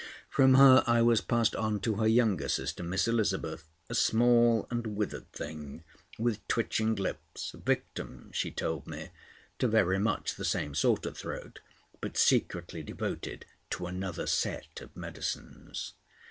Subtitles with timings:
[0.31, 4.97] From her I was passed on to her younger sister, Miss Elizabeth, a small and
[4.97, 5.83] withered thing
[6.17, 9.09] with twitching lips, victim, she told me,
[9.59, 11.59] to very much the same sort of throat,
[12.01, 15.93] but secretly devoted to another set of medicines.